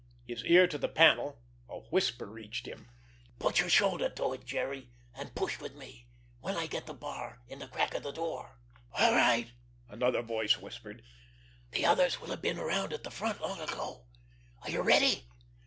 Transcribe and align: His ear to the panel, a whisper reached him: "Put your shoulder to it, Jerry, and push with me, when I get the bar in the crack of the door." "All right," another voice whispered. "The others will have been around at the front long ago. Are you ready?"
His 0.25 0.43
ear 0.45 0.65
to 0.65 0.79
the 0.79 0.87
panel, 0.87 1.37
a 1.69 1.77
whisper 1.91 2.25
reached 2.25 2.65
him: 2.65 2.89
"Put 3.37 3.59
your 3.59 3.69
shoulder 3.69 4.09
to 4.09 4.33
it, 4.33 4.47
Jerry, 4.47 4.89
and 5.13 5.35
push 5.35 5.59
with 5.59 5.75
me, 5.75 6.07
when 6.39 6.57
I 6.57 6.65
get 6.65 6.87
the 6.87 6.95
bar 6.95 7.43
in 7.47 7.59
the 7.59 7.67
crack 7.67 7.93
of 7.93 8.01
the 8.01 8.11
door." 8.11 8.57
"All 8.93 9.13
right," 9.13 9.51
another 9.87 10.23
voice 10.23 10.57
whispered. 10.57 11.03
"The 11.69 11.85
others 11.85 12.19
will 12.19 12.29
have 12.31 12.41
been 12.41 12.57
around 12.57 12.93
at 12.93 13.03
the 13.03 13.11
front 13.11 13.41
long 13.41 13.59
ago. 13.59 14.07
Are 14.63 14.71
you 14.71 14.81
ready?" 14.81 15.27